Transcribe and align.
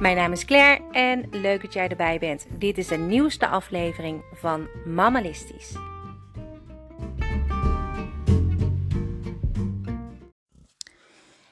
Mijn 0.00 0.16
naam 0.16 0.32
is 0.32 0.44
Claire 0.44 0.90
en 0.92 1.28
leuk 1.30 1.62
dat 1.62 1.72
jij 1.72 1.88
erbij 1.88 2.18
bent. 2.18 2.46
Dit 2.58 2.78
is 2.78 2.86
de 2.86 2.96
nieuwste 2.96 3.48
aflevering 3.48 4.22
van 4.32 4.68
Mammalistisch. 4.86 5.76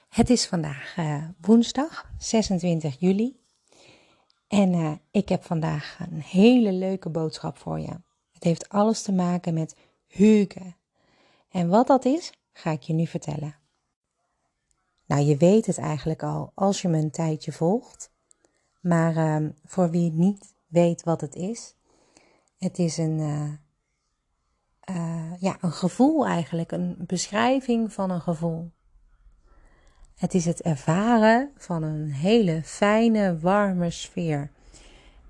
Het 0.09 0.31
is 0.31 0.47
vandaag 0.47 0.97
uh, 0.99 1.25
woensdag 1.41 2.11
26 2.19 2.97
juli 3.01 3.41
en 4.49 4.73
uh, 4.73 4.93
ik 5.11 5.29
heb 5.29 5.45
vandaag 5.45 5.99
een 6.11 6.21
hele 6.21 6.73
leuke 6.73 7.09
boodschap 7.09 7.59
voor 7.59 7.81
je. 7.81 8.01
Het 8.33 8.45
heeft 8.45 8.69
alles 8.69 9.03
te 9.03 9.13
maken 9.13 9.55
met 9.55 9.77
Hugo. 10.07 10.73
En 11.51 11.69
wat 11.69 11.87
dat 11.87 12.05
is, 12.05 12.33
ga 12.53 12.71
ik 12.71 12.83
je 12.83 12.93
nu 12.93 13.07
vertellen. 13.07 13.57
Nou, 15.07 15.23
je 15.23 15.37
weet 15.37 15.67
het 15.67 15.79
eigenlijk 15.79 16.23
al 16.23 16.53
als 16.55 16.83
je 16.83 16.89
me 16.89 16.99
een 16.99 17.11
tijdje 17.11 17.53
volgt. 17.53 18.15
Maar 18.87 19.17
uh, 19.17 19.49
voor 19.65 19.91
wie 19.91 20.13
niet 20.13 20.55
weet 20.67 21.03
wat 21.03 21.21
het 21.21 21.35
is, 21.35 21.75
het 22.59 22.79
is 22.79 22.97
een, 22.97 23.19
uh, 23.19 23.53
uh, 24.97 25.41
ja, 25.41 25.57
een 25.61 25.73
gevoel 25.73 26.27
eigenlijk, 26.27 26.73
een 26.73 26.97
beschrijving 26.99 27.93
van 27.93 28.11
een 28.11 28.21
gevoel. 28.21 28.71
Het 30.17 30.35
is 30.35 30.45
het 30.45 30.63
ervaren 30.63 31.51
van 31.57 31.83
een 31.83 32.11
hele 32.13 32.61
fijne, 32.65 33.39
warme 33.39 33.91
sfeer. 33.91 34.51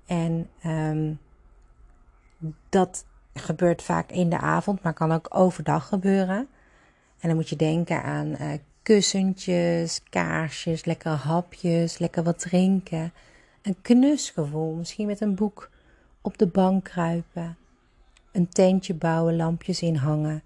En 0.05 0.49
um, 0.65 1.19
dat 2.69 3.05
gebeurt 3.33 3.81
vaak 3.81 4.11
in 4.11 4.29
de 4.29 4.37
avond, 4.37 4.81
maar 4.83 4.93
kan 4.93 5.11
ook 5.11 5.27
overdag 5.29 5.87
gebeuren. 5.87 6.47
En 7.19 7.27
dan 7.27 7.35
moet 7.35 7.49
je 7.49 7.55
denken 7.55 8.03
aan 8.03 8.27
uh, 8.27 8.53
kussentjes, 8.81 10.03
kaarsjes, 10.03 10.85
lekkere 10.85 11.15
hapjes, 11.15 11.97
lekker 11.97 12.23
wat 12.23 12.39
drinken. 12.39 13.13
Een 13.61 13.81
knusgevoel, 13.81 14.73
misschien 14.73 15.07
met 15.07 15.21
een 15.21 15.35
boek 15.35 15.69
op 16.21 16.37
de 16.37 16.47
bank 16.47 16.83
kruipen. 16.83 17.57
Een 18.31 18.49
tentje 18.49 18.93
bouwen, 18.93 19.35
lampjes 19.35 19.81
inhangen. 19.81 20.43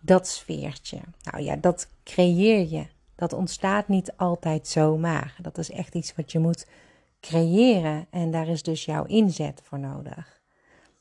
Dat 0.00 0.28
sfeertje. 0.28 0.98
Nou 1.22 1.44
ja, 1.44 1.56
dat 1.56 1.88
creëer 2.04 2.68
je. 2.68 2.86
Dat 3.14 3.32
ontstaat 3.32 3.88
niet 3.88 4.12
altijd 4.16 4.68
zomaar. 4.68 5.36
Dat 5.42 5.58
is 5.58 5.70
echt 5.70 5.94
iets 5.94 6.14
wat 6.14 6.32
je 6.32 6.38
moet 6.38 6.66
creëren. 7.20 8.06
En 8.10 8.30
daar 8.30 8.48
is 8.48 8.62
dus 8.62 8.84
jouw 8.84 9.04
inzet 9.04 9.60
voor 9.64 9.78
nodig. 9.78 10.40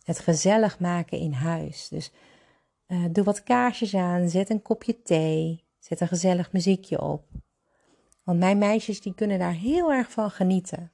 Het 0.03 0.19
gezellig 0.19 0.79
maken 0.79 1.17
in 1.17 1.33
huis. 1.33 1.87
Dus 1.87 2.11
uh, 2.87 3.05
doe 3.11 3.23
wat 3.23 3.43
kaarsjes 3.43 3.95
aan, 3.95 4.29
zet 4.29 4.49
een 4.49 4.61
kopje 4.61 5.01
thee, 5.01 5.63
zet 5.79 6.01
een 6.01 6.07
gezellig 6.07 6.51
muziekje 6.51 7.01
op. 7.01 7.25
Want 8.23 8.39
mijn 8.39 8.57
meisjes 8.57 9.01
die 9.01 9.13
kunnen 9.13 9.39
daar 9.39 9.53
heel 9.53 9.91
erg 9.91 10.11
van 10.11 10.31
genieten. 10.31 10.91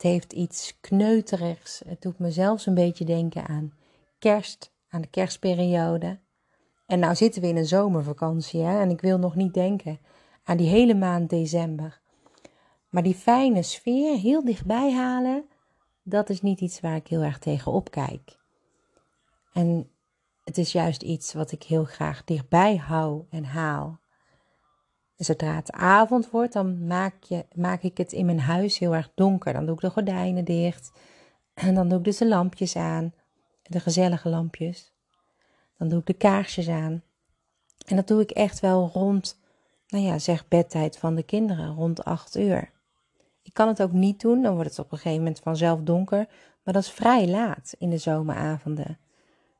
Het 0.00 0.10
heeft 0.10 0.32
iets 0.32 0.78
kneuterigs. 0.80 1.82
Het 1.86 2.02
doet 2.02 2.18
me 2.18 2.30
zelfs 2.30 2.66
een 2.66 2.74
beetje 2.74 3.04
denken 3.04 3.46
aan 3.46 3.72
kerst, 4.18 4.72
aan 4.88 5.00
de 5.00 5.08
kerstperiode. 5.08 6.18
En 6.86 6.98
nou 6.98 7.14
zitten 7.14 7.42
we 7.42 7.48
in 7.48 7.56
een 7.56 7.66
zomervakantie 7.66 8.60
hè? 8.60 8.80
en 8.80 8.90
ik 8.90 9.00
wil 9.00 9.18
nog 9.18 9.34
niet 9.34 9.54
denken 9.54 9.98
aan 10.44 10.56
die 10.56 10.68
hele 10.68 10.94
maand 10.94 11.30
december. 11.30 12.00
Maar 12.88 13.02
die 13.02 13.14
fijne 13.14 13.62
sfeer 13.62 14.18
heel 14.18 14.44
dichtbij 14.44 14.92
halen, 14.92 15.44
dat 16.02 16.30
is 16.30 16.42
niet 16.42 16.60
iets 16.60 16.80
waar 16.80 16.96
ik 16.96 17.06
heel 17.06 17.22
erg 17.22 17.38
tegen 17.38 17.72
opkijk. 17.72 18.38
En 19.52 19.90
het 20.44 20.58
is 20.58 20.72
juist 20.72 21.02
iets 21.02 21.32
wat 21.32 21.52
ik 21.52 21.62
heel 21.62 21.84
graag 21.84 22.24
dichtbij 22.24 22.76
hou 22.76 23.24
en 23.30 23.44
haal. 23.44 24.00
En 25.20 25.26
zodra 25.26 25.54
het 25.54 25.72
avond 25.72 26.30
wordt, 26.30 26.52
dan 26.52 26.86
maak, 26.86 27.22
je, 27.22 27.46
maak 27.54 27.82
ik 27.82 27.96
het 27.96 28.12
in 28.12 28.26
mijn 28.26 28.40
huis 28.40 28.78
heel 28.78 28.94
erg 28.94 29.10
donker. 29.14 29.52
Dan 29.52 29.66
doe 29.66 29.74
ik 29.74 29.80
de 29.80 29.90
gordijnen 29.90 30.44
dicht. 30.44 30.92
En 31.54 31.74
dan 31.74 31.88
doe 31.88 31.98
ik 31.98 32.04
dus 32.04 32.16
de 32.16 32.28
lampjes 32.28 32.76
aan. 32.76 33.14
De 33.62 33.80
gezellige 33.80 34.28
lampjes. 34.28 34.92
Dan 35.78 35.88
doe 35.88 35.98
ik 35.98 36.06
de 36.06 36.12
kaarsjes 36.12 36.68
aan. 36.68 37.02
En 37.86 37.96
dat 37.96 38.06
doe 38.06 38.20
ik 38.20 38.30
echt 38.30 38.60
wel 38.60 38.90
rond, 38.92 39.40
nou 39.88 40.04
ja, 40.04 40.18
zeg 40.18 40.48
bedtijd 40.48 40.98
van 40.98 41.14
de 41.14 41.22
kinderen, 41.22 41.74
rond 41.74 42.04
8 42.04 42.36
uur. 42.36 42.70
Ik 43.42 43.54
kan 43.54 43.68
het 43.68 43.82
ook 43.82 43.92
niet 43.92 44.20
doen, 44.20 44.42
dan 44.42 44.54
wordt 44.54 44.70
het 44.70 44.78
op 44.78 44.92
een 44.92 44.98
gegeven 44.98 45.18
moment 45.18 45.40
vanzelf 45.40 45.80
donker. 45.80 46.28
Maar 46.62 46.74
dat 46.74 46.82
is 46.82 46.90
vrij 46.90 47.28
laat 47.28 47.74
in 47.78 47.90
de 47.90 47.98
zomeravonden. 47.98 48.98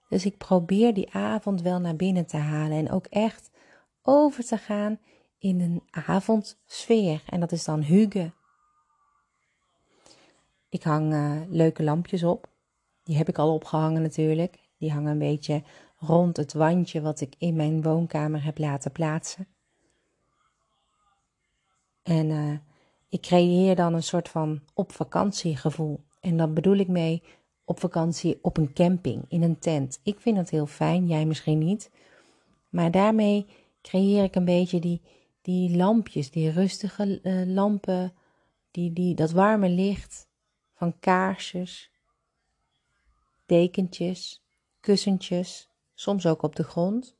Dus 0.09 0.25
ik 0.27 0.39
probeer 0.39 0.95
die 0.95 1.15
avond 1.15 1.63
wel 1.63 1.81
naar 1.81 1.97
binnen 1.97 2.27
te 2.27 2.37
halen 2.37 2.79
en 2.79 2.91
ook 2.91 3.07
echt 3.07 3.51
over 4.03 4.45
te 4.45 4.57
gaan 4.57 4.99
in 5.41 5.61
een 5.61 5.83
avondsfeer. 5.91 7.23
En 7.27 7.41
dat 7.41 7.53
is 7.53 7.65
dan 7.65 7.81
Hugo. 7.81 8.31
Ik 10.69 10.83
hang 10.83 11.13
uh, 11.13 11.41
leuke 11.49 11.83
lampjes 11.83 12.23
op. 12.23 12.49
Die 13.03 13.17
heb 13.17 13.29
ik 13.29 13.39
al 13.39 13.55
opgehangen 13.55 14.03
natuurlijk. 14.03 14.59
Die 14.79 14.93
hangen 14.93 15.11
een 15.11 15.19
beetje 15.19 15.63
rond 15.99 16.37
het 16.37 16.53
wandje 16.53 17.01
wat 17.01 17.21
ik 17.21 17.35
in 17.39 17.57
mijn 17.57 17.83
woonkamer 17.83 18.45
heb 18.45 18.59
laten 18.59 18.93
plaatsen. 18.93 19.47
En 22.03 22.31
uh, 22.31 22.59
ik 23.09 23.21
creëer 23.21 23.77
dan 23.77 23.95
een 23.95 24.03
soort 24.03 24.29
van 24.29 24.61
op 24.75 24.93
vakantie 24.93 25.57
gevoel. 25.57 26.01
En 26.21 26.37
dat 26.37 26.55
bedoel 26.55 26.77
ik 26.77 26.89
mee 26.89 27.23
op 27.65 27.81
vakantie 27.81 28.39
op 28.43 28.57
een 28.57 28.73
camping, 28.73 29.25
in 29.29 29.43
een 29.43 29.59
tent. 29.59 30.01
Ik 30.03 30.21
vind 30.21 30.37
dat 30.37 30.51
heel 30.51 30.67
fijn, 30.67 31.07
jij 31.07 31.27
misschien 31.27 31.59
niet. 31.59 31.91
Maar 32.69 32.91
daarmee 32.91 33.47
creëer 33.83 34.25
ik 34.25 34.35
een 34.35 34.45
beetje 34.45 34.81
die, 34.81 35.03
die 35.51 35.77
lampjes, 35.77 36.31
die 36.31 36.51
rustige 36.51 37.21
uh, 37.23 37.55
lampen, 37.55 38.13
die, 38.71 38.93
die, 38.93 39.15
dat 39.15 39.31
warme 39.31 39.69
licht 39.69 40.29
van 40.75 40.99
kaarsjes, 41.01 41.91
dekentjes, 43.47 44.43
kussentjes, 44.81 45.69
soms 45.95 46.27
ook 46.27 46.43
op 46.43 46.57
de 46.57 46.63
grond. 46.63 47.17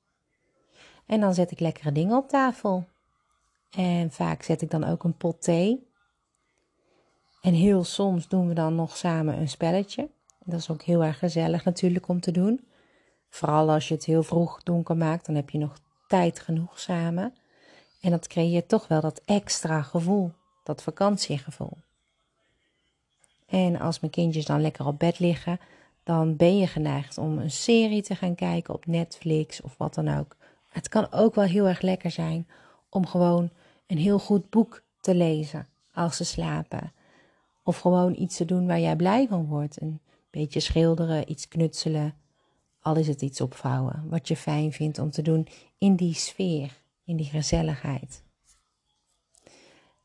En 1.07 1.21
dan 1.21 1.35
zet 1.35 1.51
ik 1.51 1.61
lekkere 1.61 1.93
dingen 1.93 2.17
op 2.17 2.29
tafel. 2.29 2.87
En 3.71 4.11
vaak 4.11 4.43
zet 4.43 4.63
ik 4.63 4.71
dan 4.71 4.85
ook 4.85 5.05
een 5.05 5.17
pot 5.17 5.43
thee. 5.43 5.89
En 7.43 7.55
heel 7.55 7.85
soms 7.85 8.29
doen 8.29 8.49
we 8.49 8.55
dan 8.55 8.75
nog 8.75 8.97
samen 8.97 9.39
een 9.39 9.49
spelletje. 9.49 10.11
Dat 10.45 10.61
is 10.61 10.71
ook 10.71 10.83
heel 10.83 11.05
erg 11.05 11.19
gezellig 11.19 11.65
natuurlijk 11.65 12.09
om 12.09 12.21
te 12.21 12.31
doen. 12.31 12.69
Vooral 13.29 13.71
als 13.71 13.89
je 13.89 13.95
het 13.95 14.05
heel 14.05 14.23
vroeg 14.23 14.63
donker 14.63 14.97
maakt, 14.97 15.27
dan 15.27 15.35
heb 15.35 15.51
je 15.51 15.59
nog 15.59 15.79
tijd 16.09 16.41
genoeg 16.41 16.79
samen. 16.79 17.35
En 18.01 18.11
dat 18.11 18.27
creëert 18.27 18.69
toch 18.69 18.89
wel 18.89 19.01
dat 19.01 19.21
extra 19.25 19.83
gevoel, 19.83 20.33
dat 20.65 20.83
vakantiegevoel. 20.83 21.77
En 23.47 23.81
als 23.81 24.01
mijn 24.01 24.13
kindjes 24.13 24.45
dan 24.45 24.61
lekker 24.61 24.87
op 24.87 24.99
bed 24.99 25.19
liggen, 25.19 25.61
dan 26.03 26.37
ben 26.37 26.59
je 26.59 26.67
geneigd 26.67 27.19
om 27.19 27.39
een 27.39 27.51
serie 27.51 28.03
te 28.03 28.15
gaan 28.15 28.35
kijken 28.35 28.75
op 28.75 28.87
Netflix 28.87 29.61
of 29.61 29.75
wat 29.77 29.95
dan 29.95 30.19
ook. 30.19 30.37
Het 30.69 30.89
kan 30.89 31.13
ook 31.13 31.35
wel 31.35 31.45
heel 31.45 31.69
erg 31.69 31.81
lekker 31.81 32.11
zijn 32.11 32.49
om 32.89 33.07
gewoon 33.07 33.51
een 33.87 33.99
heel 33.99 34.19
goed 34.19 34.51
boek 34.51 34.83
te 35.01 35.15
lezen 35.15 35.67
als 35.95 36.17
ze 36.17 36.25
slapen. 36.25 36.93
Of 37.63 37.79
gewoon 37.79 38.15
iets 38.19 38.37
te 38.37 38.45
doen 38.45 38.67
waar 38.67 38.81
jij 38.81 38.97
blij 38.97 39.27
van 39.29 39.47
wordt. 39.47 39.81
Een 39.81 40.01
beetje 40.31 40.61
schilderen, 40.61 41.31
iets 41.31 41.49
knutselen. 41.49 42.15
Al 42.81 42.97
is 42.97 43.09
het 43.09 43.23
iets 43.23 43.41
opvouwen 43.41 44.05
wat 44.09 44.29
je 44.29 44.37
fijn 44.37 44.73
vindt 44.73 44.99
om 44.99 45.11
te 45.11 45.23
doen 45.23 45.49
in 45.79 45.97
die 45.97 46.15
sfeer 46.15 46.80
in 47.11 47.17
die 47.17 47.27
gezelligheid. 47.27 48.23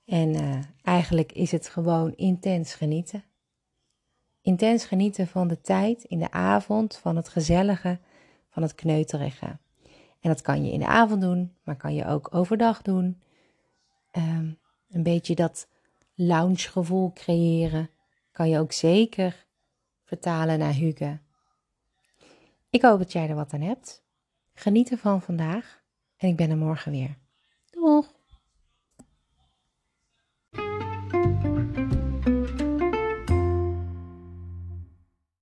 En 0.06 0.34
uh, 0.34 0.60
eigenlijk 0.84 1.32
is 1.32 1.52
het 1.52 1.70
gewoon 1.70 2.16
intens 2.16 2.74
genieten. 2.74 3.24
Intens 4.42 4.86
genieten 4.86 5.28
van 5.28 5.48
de 5.48 5.62
tijd 5.62 6.04
in 6.04 6.20
de 6.20 6.32
avond, 6.32 6.98
van 6.98 7.16
het 7.16 7.30
gezellige, 7.30 8.00
van 8.50 8.62
het 8.62 8.76
kneuterige. 8.76 9.58
En 10.20 10.32
dat 10.32 10.42
kan 10.42 10.66
je 10.66 10.72
in 10.72 10.80
de 10.80 10.88
avond 10.88 11.22
doen, 11.22 11.56
maar 11.64 11.76
kan 11.76 11.94
je 11.94 12.06
ook 12.06 12.36
overdag 12.36 12.82
doen. 12.82 13.22
Um, 14.12 14.58
een 14.90 15.04
beetje 15.04 15.36
dat 15.36 15.68
loungegevoel 16.14 17.14
creëren 17.14 17.90
kan 18.32 18.50
je 18.50 18.60
ook 18.60 18.72
zeker 18.72 19.46
vertalen 20.04 20.60
naar 20.60 20.74
Hugo. 20.74 21.18
Ik 22.70 22.82
hoop 22.82 22.98
dat 22.98 23.12
jij 23.12 23.30
er 23.30 23.36
wat 23.36 23.54
aan 23.54 23.62
hebt. 23.62 24.04
Geniet 24.54 24.92
ervan 24.92 25.22
vandaag 25.22 25.84
en 26.26 26.32
ik 26.32 26.38
ben 26.38 26.50
er 26.50 26.58
morgen 26.58 26.92
weer. 26.92 27.18
Doeg! 27.70 28.15